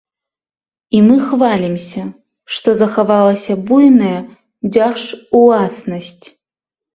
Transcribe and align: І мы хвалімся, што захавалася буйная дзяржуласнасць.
І 0.99 1.01
мы 1.09 1.17
хвалімся, 1.25 2.05
што 2.55 2.69
захавалася 2.81 3.53
буйная 3.69 4.15
дзяржуласнасць. 4.73 6.25